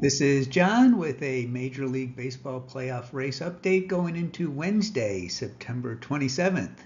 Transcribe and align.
This 0.00 0.20
is 0.22 0.46
John 0.46 0.96
with 0.96 1.22
a 1.22 1.44
Major 1.44 1.86
League 1.86 2.16
Baseball 2.16 2.62
playoff 2.62 3.12
race 3.12 3.40
update 3.40 3.86
going 3.86 4.16
into 4.16 4.50
Wednesday, 4.50 5.28
September 5.28 5.94
27th. 5.94 6.78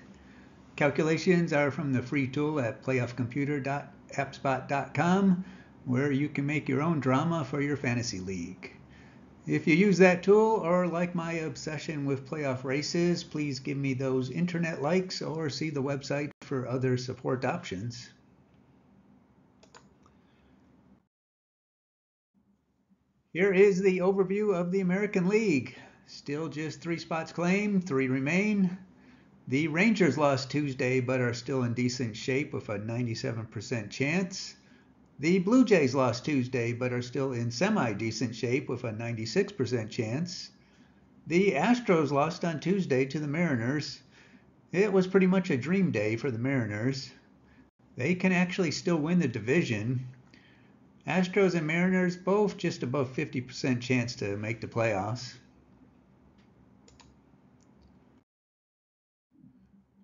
Calculations 0.75 1.53
are 1.53 1.71
from 1.71 1.93
the 1.93 2.03
free 2.03 2.27
tool 2.27 2.59
at 2.59 2.83
playoffcomputer.appspot.com, 2.83 5.45
where 5.85 6.11
you 6.11 6.29
can 6.29 6.45
make 6.45 6.69
your 6.69 6.83
own 6.83 6.99
drama 6.99 7.45
for 7.45 7.61
your 7.61 7.77
fantasy 7.77 8.19
league. 8.19 8.73
If 9.47 9.69
you 9.69 9.77
use 9.77 9.99
that 9.99 10.25
tool 10.25 10.57
or 10.57 10.89
like 10.89 11.15
my 11.15 11.35
obsession 11.35 12.07
with 12.07 12.29
playoff 12.29 12.65
races, 12.65 13.23
please 13.23 13.61
give 13.61 13.79
me 13.79 13.95
those 13.95 14.29
internet 14.29 14.83
likes 14.83 15.23
or 15.23 15.49
see 15.49 15.71
the 15.71 15.81
website 15.81 16.33
for 16.43 16.67
other 16.67 16.97
support 16.97 17.45
options. 17.45 18.11
Here 23.35 23.53
is 23.53 23.83
the 23.83 23.99
overview 23.99 24.55
of 24.55 24.71
the 24.71 24.79
American 24.79 25.27
League. 25.27 25.75
Still 26.07 26.49
just 26.49 26.81
three 26.81 26.99
spots 26.99 27.33
claimed, 27.33 27.85
three 27.85 28.07
remain. 28.07 28.79
The 29.49 29.67
Rangers 29.67 30.17
lost 30.17 30.53
Tuesday 30.53 31.01
but 31.01 31.21
are 31.21 31.35
still 31.35 31.65
in 31.65 31.75
decent 31.75 32.17
shape 32.17 32.53
with 32.53 32.69
a 32.69 32.79
97% 32.79 33.91
chance. 33.91 34.55
The 35.19 35.41
Blue 35.41 35.65
Jays 35.65 35.97
lost 35.97 36.25
Tuesday 36.25 36.73
but 36.73 36.93
are 36.93 37.03
still 37.03 37.33
in 37.33 37.51
semi 37.51 37.93
decent 37.95 38.37
shape 38.37 38.69
with 38.69 38.85
a 38.85 38.93
96% 38.93 39.91
chance. 39.91 40.51
The 41.27 41.55
Astros 41.55 42.13
lost 42.13 42.45
on 42.45 42.61
Tuesday 42.61 43.05
to 43.07 43.19
the 43.19 43.27
Mariners. 43.27 44.01
It 44.71 44.93
was 44.93 45.09
pretty 45.09 45.27
much 45.27 45.51
a 45.51 45.57
dream 45.57 45.91
day 45.91 46.15
for 46.15 46.31
the 46.31 46.39
Mariners. 46.39 47.11
They 47.97 48.15
can 48.15 48.31
actually 48.31 48.71
still 48.71 48.99
win 48.99 49.19
the 49.19 49.27
division. 49.27 50.07
Astros 51.07 51.55
and 51.55 51.67
Mariners 51.67 52.17
both 52.17 52.57
just 52.57 52.83
above 52.83 53.15
50% 53.15 53.81
chance 53.81 54.17
to 54.17 54.37
make 54.37 54.61
the 54.61 54.67
playoffs. 54.67 55.35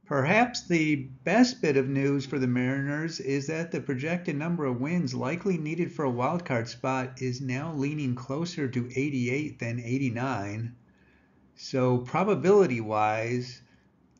Perhaps 0.04 0.66
the 0.66 0.96
best 0.96 1.62
bit 1.62 1.76
of 1.76 1.88
news 1.88 2.26
for 2.26 2.38
the 2.38 2.48
Mariners 2.48 3.20
is 3.20 3.46
that 3.46 3.70
the 3.70 3.80
projected 3.80 4.36
number 4.36 4.64
of 4.64 4.80
wins 4.80 5.14
likely 5.14 5.56
needed 5.56 5.92
for 5.92 6.04
a 6.04 6.10
wildcard 6.10 6.66
spot 6.66 7.22
is 7.22 7.40
now 7.40 7.72
leaning 7.74 8.16
closer 8.16 8.68
to 8.68 8.90
88 8.94 9.60
than 9.60 9.78
89. 9.78 10.74
So, 11.54 11.98
probability 11.98 12.80
wise, 12.80 13.62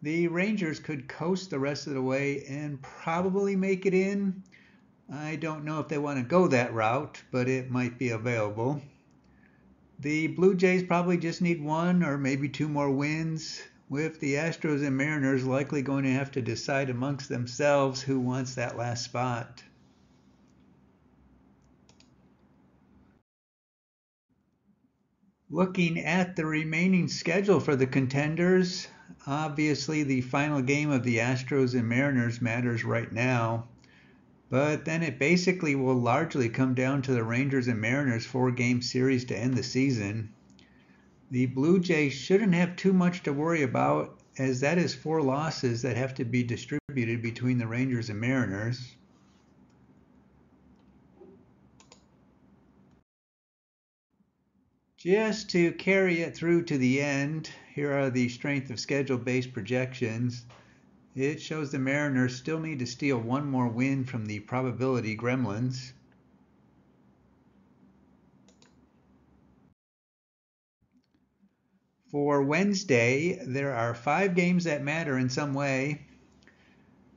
the 0.01 0.29
Rangers 0.29 0.79
could 0.79 1.09
coast 1.09 1.51
the 1.51 1.59
rest 1.59 1.89
of 1.89 1.95
the 1.95 2.03
way 2.03 2.45
and 2.45 2.81
probably 2.81 3.57
make 3.57 3.85
it 3.85 3.93
in 3.93 4.45
I 5.13 5.35
don't 5.35 5.65
know 5.65 5.81
if 5.81 5.89
they 5.89 5.99
want 5.99 6.19
to 6.19 6.25
go 6.25 6.47
that 6.47 6.73
route, 6.73 7.23
but 7.33 7.49
it 7.49 7.69
might 7.69 7.99
be 7.99 8.11
available. 8.11 8.81
The 9.99 10.29
Blue 10.29 10.55
Jays 10.55 10.85
probably 10.85 11.19
just 11.19 11.43
need 11.43 11.61
one 11.61 12.05
or 12.05 12.17
maybe 12.17 12.49
two 12.49 12.69
more 12.69 12.91
wins, 12.91 13.61
with 13.89 14.21
the 14.21 14.35
Astros 14.35 14.87
and 14.87 14.97
Mariners 14.97 15.45
likely 15.45 15.83
going 15.83 16.05
to 16.05 16.13
have 16.13 16.31
to 16.33 16.41
decide 16.41 16.91
amongst 16.91 17.29
themselves 17.29 18.01
who 18.01 18.21
wants 18.21 18.55
that 18.55 18.77
last 18.77 19.03
spot. 19.05 19.65
Looking 25.51 25.99
at 25.99 26.37
the 26.37 26.47
remaining 26.47 27.09
schedule 27.09 27.59
for 27.59 27.75
the 27.75 27.89
contenders, 27.89 28.87
obviously 29.27 30.05
the 30.05 30.21
final 30.21 30.63
game 30.63 30.91
of 30.91 31.03
the 31.03 31.19
Astros 31.19 31.75
and 31.75 31.89
Mariners 31.89 32.41
matters 32.41 32.85
right 32.85 33.11
now. 33.11 33.67
But 34.51 34.85
then 34.85 35.05
it 35.05 35.17
basically 35.17 35.77
will 35.77 35.95
largely 35.95 36.49
come 36.49 36.75
down 36.75 37.03
to 37.03 37.13
the 37.13 37.23
Rangers 37.23 37.69
and 37.69 37.81
Mariners 37.81 38.27
four 38.27 38.51
game 38.51 38.83
series 38.83 39.25
to 39.27 39.39
end 39.39 39.55
the 39.55 39.63
season. 39.63 40.31
The 41.31 41.47
Blue 41.47 41.79
Jays 41.79 42.13
shouldn't 42.13 42.55
have 42.55 42.75
too 42.75 42.93
much 42.93 43.23
to 43.23 43.33
worry 43.33 43.63
about, 43.63 44.21
as 44.37 44.59
that 44.61 44.77
is 44.77 44.93
four 44.93 45.23
losses 45.23 45.83
that 45.83 45.97
have 45.97 46.15
to 46.15 46.25
be 46.25 46.43
distributed 46.43 47.23
between 47.23 47.59
the 47.59 47.69
Rangers 47.69 48.11
and 48.11 48.21
Mariners. 48.21 48.97
Just 54.97 55.49
to 55.51 55.71
carry 55.73 56.23
it 56.23 56.35
through 56.35 56.65
to 56.65 56.77
the 56.77 57.01
end, 57.01 57.51
here 57.73 57.93
are 57.93 58.11
the 58.11 58.29
strength 58.29 58.69
of 58.71 58.81
schedule 58.81 59.17
based 59.17 59.53
projections. 59.53 60.45
It 61.17 61.43
shows 61.43 61.73
the 61.73 61.79
Mariners 61.81 62.37
still 62.37 62.61
need 62.61 62.79
to 62.79 62.87
steal 62.87 63.19
one 63.19 63.51
more 63.51 63.67
win 63.67 64.05
from 64.05 64.27
the 64.27 64.39
probability 64.39 65.17
gremlins. 65.17 65.93
For 72.13 72.43
Wednesday, 72.43 73.41
there 73.45 73.75
are 73.75 73.93
five 73.93 74.37
games 74.37 74.65
that 74.65 74.85
matter 74.85 75.19
in 75.19 75.31
some 75.31 75.53
way. 75.53 76.03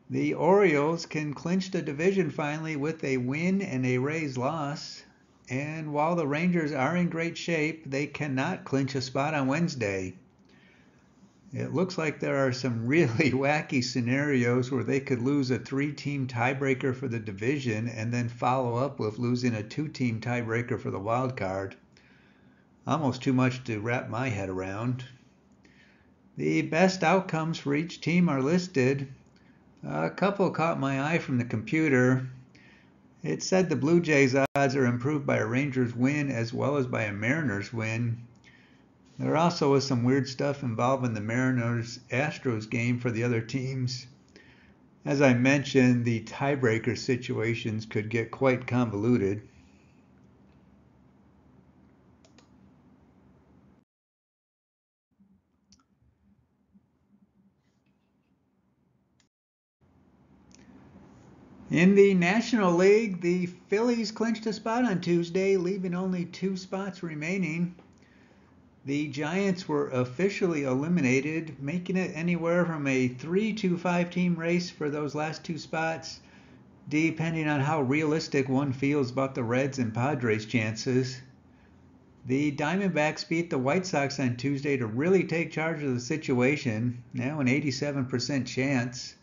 The 0.10 0.34
Orioles 0.34 1.06
can 1.06 1.36
clinch 1.36 1.70
the 1.70 1.84
division 1.84 2.31
finally 2.31 2.75
with 2.75 3.04
a 3.04 3.18
win 3.18 3.62
and 3.62 3.86
a 3.86 4.00
Rays 4.00 4.38
loss. 4.38 5.04
And 5.50 5.94
while 5.94 6.16
the 6.16 6.28
Rangers 6.28 6.72
are 6.72 6.96
in 6.96 7.10
great 7.10 7.38
shape, 7.38 7.84
they 7.86 8.08
cannot 8.08 8.66
clinch 8.66 8.96
a 8.96 9.02
spot 9.02 9.36
on 9.36 9.48
Wednesday 9.48 10.16
it 11.53 11.72
looks 11.72 12.00
like 12.00 12.19
there 12.19 12.46
are 12.46 12.52
some 12.52 12.88
really 12.88 13.31
wacky 13.31 13.84
scenarios 13.84 14.72
where 14.72 14.84
they 14.84 15.00
could 15.00 15.22
lose 15.22 15.52
a 15.52 15.59
three 15.59 15.94
team 15.94 16.28
tiebreaker 16.28 16.96
for 16.96 17.08
the 17.08 17.19
division 17.19 17.88
and 17.88 18.12
then 18.12 18.28
follow 18.28 18.75
up 18.75 19.00
with 19.00 19.19
losing 19.19 19.53
a 19.53 19.62
two 19.62 19.88
team 19.88 20.19
tiebreaker 20.19 20.80
for 20.80 20.90
the 20.90 21.00
wild 21.00 21.38
card. 21.38 21.75
Almost 22.88 23.22
too 23.22 23.34
much 23.34 23.63
to 23.66 23.80
wrap 23.80 24.09
my 24.09 24.30
head 24.30 24.50
around. 24.50 25.06
The 26.36 26.63
best 26.63 27.03
outcomes 27.03 27.59
for 27.59 27.75
each 27.75 28.02
team 28.02 28.28
are 28.28 28.42
listed. 28.42 29.08
A 29.84 30.09
couple 30.09 30.50
caught 30.50 30.80
my 30.80 31.13
eye 31.13 31.19
from 31.19 31.38
the 31.38 31.46
computer. 31.46 32.28
It 33.22 33.44
said 33.44 33.69
the 33.69 33.75
Blue 33.75 34.02
Jays 34.02 34.36
odds 34.56 34.75
are 34.75 34.86
improved 34.86 35.28
by 35.28 35.38
a 35.38 35.46
Rangers 35.46 35.96
win 35.96 36.31
as 36.31 36.52
well 36.52 36.78
as 36.78 36.88
by 36.88 37.03
a 37.03 37.13
Mariners 37.13 37.72
win. 37.72 38.18
There 39.19 39.38
also 39.38 39.72
was 39.72 39.85
some 39.85 40.03
weird 40.03 40.28
stuff 40.28 40.63
involving 40.63 41.13
the 41.13 41.22
Mariners 41.22 42.00
Astros 42.09 42.68
game 42.68 43.00
for 43.00 43.12
the 43.12 43.24
other 43.24 43.41
teams. 43.41 44.07
As 45.06 45.22
I 45.22 45.34
mentioned, 45.34 46.03
the 46.03 46.22
tiebreaker 46.22 46.97
situations 46.97 47.85
could 47.85 48.09
get 48.09 48.31
quite 48.31 48.66
convoluted. 48.66 49.41
In 61.69 61.95
the 61.95 62.13
National 62.13 62.74
League, 62.74 63.22
the 63.22 63.47
Phillies 63.68 64.12
clinched 64.12 64.45
a 64.45 64.53
spot 64.53 64.85
on 64.85 65.01
Tuesday, 65.01 65.57
leaving 65.57 65.94
only 65.94 66.25
two 66.25 66.56
spots 66.56 67.03
remaining. 67.03 67.75
The 68.86 69.08
Giants 69.08 69.70
were 69.70 69.88
officially 69.92 70.64
eliminated, 70.64 71.56
making 71.62 71.96
it 71.96 72.12
anywhere 72.14 72.66
from 72.66 72.86
a 72.86 73.08
three 73.08 73.54
to 73.54 73.78
five 73.78 74.10
team 74.10 74.36
race 74.36 74.70
for 74.70 74.90
those 74.90 75.16
last 75.16 75.46
two 75.46 75.58
spots, 75.58 76.20
depending 76.90 77.48
on 77.48 77.62
how 77.62 77.82
realistic 77.82 78.50
one 78.50 78.74
feels 78.74 79.10
about 79.10 79.36
the 79.36 79.44
Reds 79.46 79.80
and 79.80 79.94
Padres' 79.94 80.46
chances. 80.46 81.22
The 82.28 82.52
Diamondbacks 82.52 83.24
beat 83.26 83.50
the 83.50 83.58
White 83.58 83.86
Sox 83.86 84.20
on 84.20 84.36
Tuesday 84.36 84.76
to 84.76 84.86
really 84.86 85.24
take 85.24 85.50
charge 85.50 85.82
of 85.82 85.94
the 85.94 86.02
situation, 86.02 87.04
now 87.14 87.40
an 87.40 87.48
87% 87.48 88.46
chance, 88.46 89.16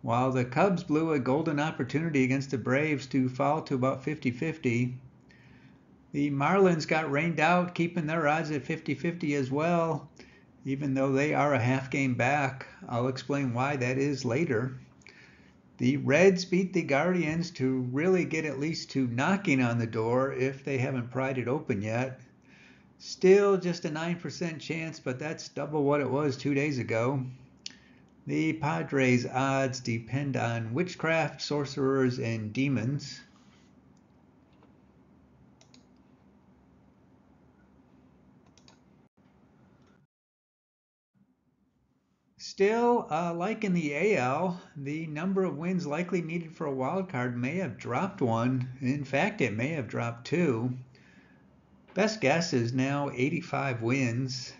while 0.00 0.32
the 0.32 0.46
Cubs 0.46 0.84
blew 0.84 1.12
a 1.12 1.18
golden 1.18 1.60
opportunity 1.60 2.24
against 2.24 2.50
the 2.50 2.56
Braves 2.56 3.06
to 3.08 3.28
fall 3.28 3.60
to 3.60 3.74
about 3.74 4.02
50 4.02 4.30
50. 4.30 4.96
The 6.12 6.30
Marlins 6.30 6.86
got 6.86 7.10
rained 7.10 7.40
out, 7.40 7.74
keeping 7.74 8.06
their 8.06 8.28
odds 8.28 8.50
at 8.50 8.66
50 8.66 8.94
50 8.94 9.34
as 9.34 9.50
well, 9.50 10.10
even 10.62 10.92
though 10.92 11.10
they 11.10 11.32
are 11.32 11.54
a 11.54 11.58
half 11.58 11.90
game 11.90 12.12
back. 12.12 12.66
I'll 12.86 13.08
explain 13.08 13.54
why 13.54 13.76
that 13.76 13.96
is 13.96 14.22
later. 14.22 14.74
The 15.78 15.96
Reds 15.96 16.44
beat 16.44 16.74
the 16.74 16.82
Guardians 16.82 17.50
to 17.52 17.88
really 17.90 18.26
get 18.26 18.44
at 18.44 18.60
least 18.60 18.90
to 18.90 19.06
knocking 19.06 19.62
on 19.62 19.78
the 19.78 19.86
door 19.86 20.34
if 20.34 20.62
they 20.62 20.76
haven't 20.76 21.10
pried 21.10 21.38
it 21.38 21.48
open 21.48 21.80
yet. 21.80 22.20
Still 22.98 23.56
just 23.56 23.86
a 23.86 23.88
9% 23.88 24.60
chance, 24.60 25.00
but 25.00 25.18
that's 25.18 25.48
double 25.48 25.82
what 25.82 26.02
it 26.02 26.10
was 26.10 26.36
two 26.36 26.52
days 26.52 26.78
ago. 26.78 27.24
The 28.26 28.52
Padres' 28.52 29.24
odds 29.24 29.80
depend 29.80 30.36
on 30.36 30.74
witchcraft, 30.74 31.40
sorcerers, 31.40 32.18
and 32.18 32.52
demons. 32.52 33.22
Still, 42.54 43.06
uh, 43.10 43.32
like 43.32 43.64
in 43.64 43.72
the 43.72 44.14
AL, 44.14 44.60
the 44.76 45.06
number 45.06 45.42
of 45.42 45.56
wins 45.56 45.86
likely 45.86 46.20
needed 46.20 46.54
for 46.54 46.66
a 46.66 46.74
wild 46.74 47.08
card 47.08 47.34
may 47.34 47.54
have 47.56 47.78
dropped 47.78 48.20
one. 48.20 48.68
In 48.82 49.04
fact, 49.04 49.40
it 49.40 49.56
may 49.56 49.68
have 49.68 49.88
dropped 49.88 50.26
two. 50.26 50.74
Best 51.94 52.20
guess 52.20 52.52
is 52.52 52.74
now 52.74 53.10
85 53.14 53.80
wins. 53.80 54.52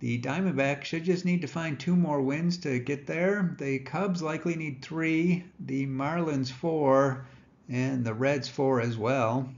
The 0.00 0.20
Diamondbacks 0.20 0.82
should 0.82 1.04
just 1.04 1.24
need 1.24 1.42
to 1.42 1.46
find 1.46 1.78
two 1.78 1.94
more 1.94 2.20
wins 2.20 2.58
to 2.58 2.80
get 2.80 3.06
there. 3.06 3.54
The 3.56 3.78
Cubs 3.78 4.20
likely 4.20 4.56
need 4.56 4.82
three, 4.82 5.44
the 5.60 5.86
Marlins 5.86 6.50
four, 6.50 7.24
and 7.68 8.04
the 8.04 8.14
Reds 8.14 8.48
four 8.48 8.80
as 8.80 8.98
well. 8.98 9.48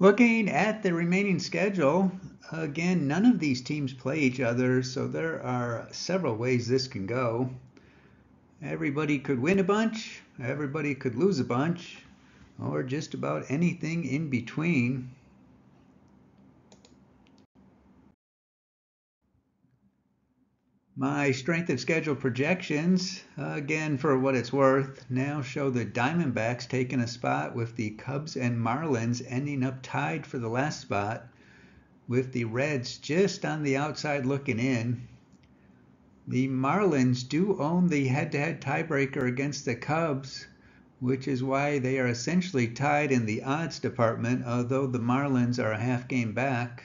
Looking 0.00 0.48
at 0.48 0.84
the 0.84 0.94
remaining 0.94 1.40
schedule, 1.40 2.12
again, 2.52 3.08
none 3.08 3.26
of 3.26 3.40
these 3.40 3.60
teams 3.60 3.92
play 3.92 4.20
each 4.20 4.38
other, 4.38 4.80
so 4.84 5.08
there 5.08 5.42
are 5.42 5.88
several 5.90 6.36
ways 6.36 6.68
this 6.68 6.86
can 6.86 7.04
go. 7.04 7.50
Everybody 8.62 9.18
could 9.18 9.40
win 9.40 9.58
a 9.58 9.64
bunch, 9.64 10.20
everybody 10.40 10.94
could 10.94 11.16
lose 11.16 11.40
a 11.40 11.44
bunch, 11.44 11.98
or 12.62 12.84
just 12.84 13.12
about 13.12 13.46
anything 13.48 14.04
in 14.04 14.30
between. 14.30 15.10
My 21.00 21.30
strength 21.30 21.70
of 21.70 21.78
schedule 21.78 22.16
projections, 22.16 23.22
again 23.36 23.98
for 23.98 24.18
what 24.18 24.34
it's 24.34 24.52
worth, 24.52 25.08
now 25.08 25.42
show 25.42 25.70
the 25.70 25.86
Diamondbacks 25.86 26.68
taking 26.68 26.98
a 26.98 27.06
spot 27.06 27.54
with 27.54 27.76
the 27.76 27.90
Cubs 27.90 28.36
and 28.36 28.58
Marlins 28.58 29.22
ending 29.28 29.62
up 29.62 29.78
tied 29.80 30.26
for 30.26 30.40
the 30.40 30.48
last 30.48 30.80
spot, 30.80 31.28
with 32.08 32.32
the 32.32 32.46
Reds 32.46 32.98
just 32.98 33.44
on 33.44 33.62
the 33.62 33.76
outside 33.76 34.26
looking 34.26 34.58
in. 34.58 35.02
The 36.26 36.48
Marlins 36.48 37.22
do 37.22 37.56
own 37.60 37.86
the 37.86 38.08
head 38.08 38.32
to 38.32 38.38
head 38.40 38.60
tiebreaker 38.60 39.24
against 39.24 39.66
the 39.66 39.76
Cubs, 39.76 40.48
which 40.98 41.28
is 41.28 41.44
why 41.44 41.78
they 41.78 42.00
are 42.00 42.08
essentially 42.08 42.66
tied 42.66 43.12
in 43.12 43.24
the 43.24 43.44
odds 43.44 43.78
department, 43.78 44.44
although 44.44 44.88
the 44.88 44.98
Marlins 44.98 45.62
are 45.64 45.70
a 45.70 45.78
half 45.78 46.08
game 46.08 46.32
back. 46.32 46.82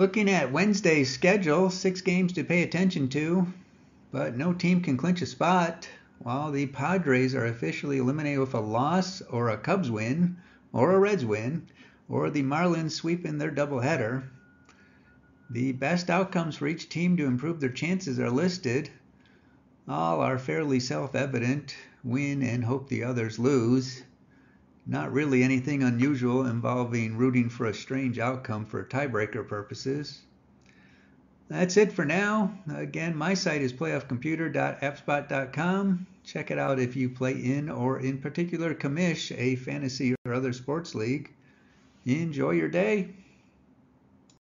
Looking 0.00 0.30
at 0.30 0.50
Wednesday's 0.50 1.12
schedule, 1.12 1.68
six 1.68 2.00
games 2.00 2.32
to 2.32 2.42
pay 2.42 2.62
attention 2.62 3.10
to, 3.10 3.46
but 4.10 4.34
no 4.34 4.54
team 4.54 4.80
can 4.80 4.96
clinch 4.96 5.20
a 5.20 5.26
spot, 5.26 5.90
while 6.20 6.50
the 6.50 6.68
Padres 6.68 7.34
are 7.34 7.44
officially 7.44 7.98
eliminated 7.98 8.40
with 8.40 8.54
a 8.54 8.60
loss 8.60 9.20
or 9.20 9.50
a 9.50 9.58
Cubs 9.58 9.90
win 9.90 10.38
or 10.72 10.92
a 10.92 10.98
Reds 10.98 11.26
win 11.26 11.66
or 12.08 12.30
the 12.30 12.42
Marlins 12.42 12.92
sweeping 12.92 13.36
their 13.36 13.50
doubleheader. 13.50 14.22
The 15.50 15.72
best 15.72 16.08
outcomes 16.08 16.56
for 16.56 16.66
each 16.66 16.88
team 16.88 17.18
to 17.18 17.26
improve 17.26 17.60
their 17.60 17.68
chances 17.68 18.18
are 18.18 18.30
listed. 18.30 18.88
All 19.86 20.22
are 20.22 20.38
fairly 20.38 20.80
self 20.80 21.14
evident 21.14 21.76
win 22.02 22.42
and 22.42 22.64
hope 22.64 22.88
the 22.88 23.04
others 23.04 23.38
lose. 23.38 24.02
Not 24.86 25.12
really 25.12 25.42
anything 25.42 25.82
unusual 25.82 26.46
involving 26.46 27.16
rooting 27.16 27.48
for 27.48 27.66
a 27.66 27.74
strange 27.74 28.18
outcome 28.18 28.66
for 28.66 28.84
tiebreaker 28.84 29.46
purposes. 29.46 30.22
That's 31.48 31.76
it 31.76 31.92
for 31.92 32.04
now. 32.04 32.58
Again, 32.72 33.16
my 33.16 33.34
site 33.34 33.62
is 33.62 33.72
playoffcomputer.appspot.com. 33.72 36.06
Check 36.24 36.50
it 36.50 36.58
out 36.58 36.78
if 36.78 36.96
you 36.96 37.10
play 37.10 37.32
in 37.32 37.68
or 37.68 37.98
in 37.98 38.18
particular 38.18 38.74
commish 38.74 39.36
a 39.36 39.56
fantasy 39.56 40.14
or 40.24 40.32
other 40.32 40.52
sports 40.52 40.94
league. 40.94 41.32
Enjoy 42.06 42.52
your 42.52 42.68
day. 42.68 43.10